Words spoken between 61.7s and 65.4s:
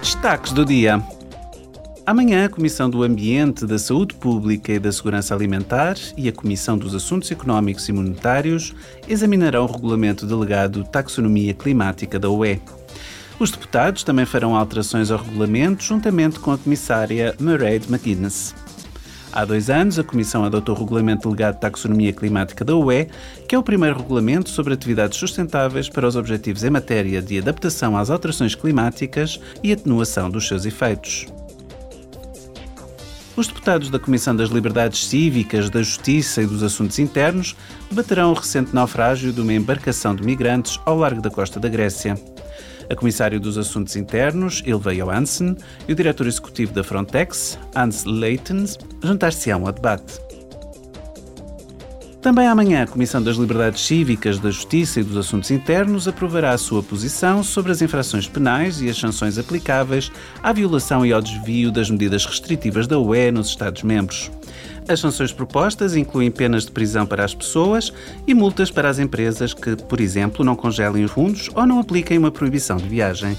das medidas restritivas da UE nos Estados-membros. As sanções